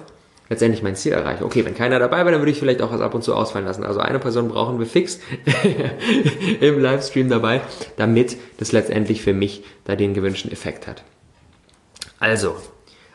letztendlich 0.51 0.83
mein 0.83 0.97
Ziel 0.97 1.13
erreiche. 1.13 1.45
Okay, 1.45 1.65
wenn 1.65 1.75
keiner 1.75 1.99
dabei 1.99 2.19
wäre, 2.19 2.33
dann 2.33 2.41
würde 2.41 2.51
ich 2.51 2.59
vielleicht 2.59 2.83
auch 2.83 2.93
was 2.93 3.01
ab 3.01 3.15
und 3.15 3.23
zu 3.23 3.35
ausfallen 3.35 3.65
lassen. 3.65 3.85
Also 3.85 4.01
eine 4.01 4.19
Person 4.19 4.49
brauchen 4.49 4.79
wir 4.79 4.87
fix 4.87 5.21
im 6.61 6.79
Livestream 6.79 7.31
dabei, 7.31 7.63
damit 7.97 8.37
das 8.59 8.73
letztendlich 8.73 9.23
für 9.23 9.33
mich 9.33 9.63
da 9.85 9.97
den 9.97 10.13
gewünschten 10.13 10.53
Effekt 10.53 10.87
hat. 10.87 11.05
Also, 12.19 12.57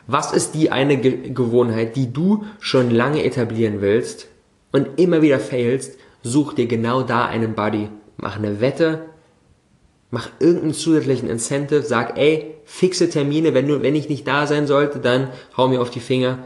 was 0.08 0.32
ist 0.32 0.54
die 0.54 0.72
eine 0.72 0.96
Ge 0.96 1.30
Gewohnheit, 1.30 1.94
die 1.94 2.12
du 2.12 2.44
schon 2.58 2.90
lange 2.90 3.22
etablieren 3.22 3.80
willst 3.80 4.28
und 4.72 4.98
immer 4.98 5.22
wieder 5.22 5.38
failst? 5.38 5.98
Such 6.22 6.54
dir 6.54 6.66
genau 6.66 7.02
da 7.02 7.26
einen 7.26 7.54
Buddy. 7.54 7.88
Mach 8.16 8.38
eine 8.38 8.60
Wette, 8.60 9.02
mach 10.10 10.30
irgendeinen 10.40 10.72
zusätzlichen 10.72 11.28
Incentive, 11.28 11.82
sag, 11.82 12.18
ey, 12.18 12.54
fixe 12.64 13.10
Termine, 13.10 13.52
wenn, 13.52 13.68
du, 13.68 13.82
wenn 13.82 13.94
ich 13.94 14.08
nicht 14.08 14.26
da 14.26 14.46
sein 14.46 14.66
sollte, 14.66 14.98
dann 14.98 15.28
hau 15.56 15.68
mir 15.68 15.82
auf 15.82 15.90
die 15.90 16.00
Finger 16.00 16.38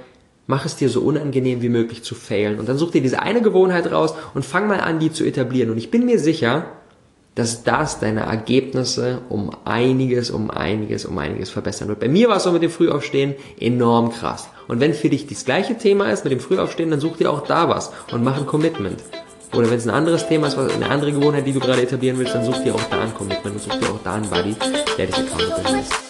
Mach 0.51 0.67
es 0.67 0.75
dir 0.75 0.89
so 0.89 1.03
unangenehm 1.03 1.63
wie 1.63 1.69
möglich 1.69 2.03
zu 2.03 2.17
failen. 2.17 2.59
Und 2.59 2.69
dann 2.69 2.77
such 2.77 2.91
dir 2.91 3.01
diese 3.01 3.23
eine 3.23 3.41
Gewohnheit 3.41 3.93
raus 3.93 4.15
und 4.35 4.45
fang 4.45 4.67
mal 4.67 4.81
an, 4.81 4.99
die 4.99 5.13
zu 5.13 5.25
etablieren. 5.25 5.71
Und 5.71 5.79
ich 5.79 5.93
bin 5.93 6.05
mir 6.05 6.19
sicher, 6.19 6.65
dass 7.37 7.63
das 7.63 8.01
deine 8.01 8.23
Ergebnisse 8.23 9.21
um 9.29 9.53
einiges, 9.65 10.29
um 10.33 10.51
einiges, 10.51 11.05
um 11.05 11.17
einiges 11.19 11.51
verbessern 11.51 11.87
wird. 11.87 12.01
Bei 12.01 12.09
mir 12.09 12.29
war 12.29 12.39
es 12.39 12.43
so 12.43 12.51
mit 12.51 12.65
dem 12.65 12.71
Frühaufstehen 12.73 13.37
enorm 13.61 14.11
krass. 14.11 14.49
Und 14.67 14.81
wenn 14.81 14.93
für 14.93 15.09
dich 15.09 15.29
das 15.29 15.45
gleiche 15.45 15.79
Thema 15.79 16.11
ist 16.11 16.25
mit 16.25 16.33
dem 16.33 16.41
Frühaufstehen, 16.41 16.91
dann 16.91 16.99
such 16.99 17.19
dir 17.19 17.31
auch 17.31 17.47
da 17.47 17.69
was 17.69 17.93
und 18.11 18.25
mach 18.25 18.37
ein 18.37 18.47
Commitment. 18.47 19.01
Oder 19.53 19.71
wenn 19.71 19.79
es 19.79 19.87
ein 19.87 19.95
anderes 19.95 20.27
Thema 20.27 20.49
ist, 20.49 20.59
eine 20.59 20.91
andere 20.91 21.13
Gewohnheit, 21.13 21.47
die 21.47 21.53
du 21.53 21.61
gerade 21.61 21.83
etablieren 21.83 22.19
willst, 22.19 22.35
dann 22.35 22.45
such 22.45 22.59
dir 22.65 22.75
auch 22.75 22.83
da 22.91 23.01
ein 23.03 23.15
Commitment 23.15 23.55
und 23.55 23.63
such 23.63 23.79
dir 23.79 23.87
auch 23.87 24.03
da 24.03 24.15
einen 24.15 24.29
Buddy, 24.29 24.57
der 24.99 25.07
dich 25.07 25.17
accountable 25.17 25.79
ist. 25.79 26.10